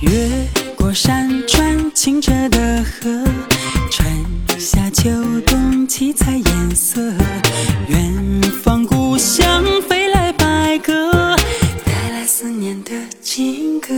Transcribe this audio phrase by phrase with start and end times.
[0.00, 3.10] 越过山川清澈的河
[3.90, 4.08] 春
[4.56, 5.10] 夏秋
[5.44, 7.02] 冬七彩颜色
[7.88, 11.34] 远方故乡飞来白鸽
[11.84, 13.88] 带来思念的情歌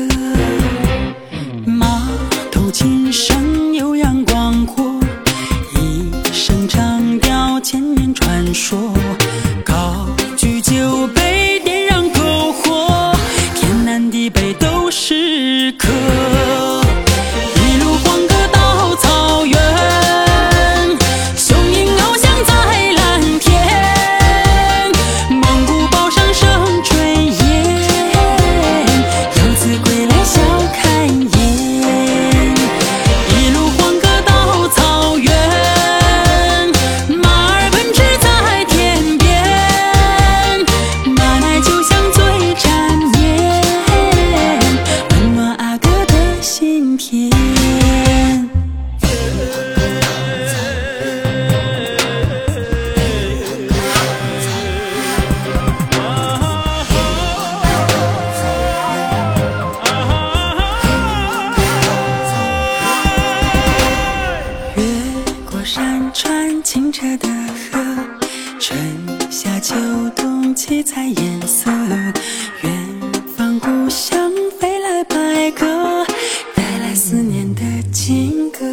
[1.67, 2.09] 马
[2.51, 4.99] 头琴声悠扬广阔
[5.77, 8.90] 一声长调千年传说。
[66.93, 67.29] 澈的
[67.71, 67.79] 河，
[68.59, 68.77] 春
[69.31, 69.75] 夏秋
[70.17, 71.71] 冬七彩颜色。
[72.63, 72.73] 远
[73.37, 76.05] 方故乡飞来白鸽，
[76.55, 78.67] 带来思念的情歌。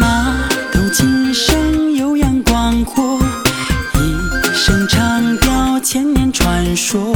[0.00, 3.18] 马头琴声悠扬广阔，
[3.94, 7.14] 一声长调千年传说。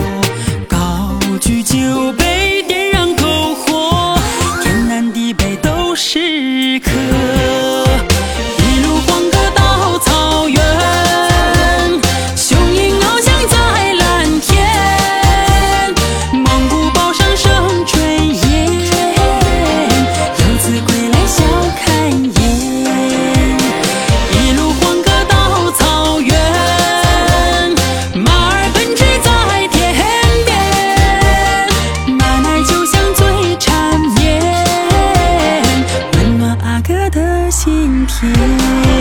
[38.37, 38.94] you.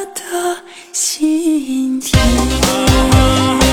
[0.00, 0.62] 我的
[0.94, 3.69] 心田。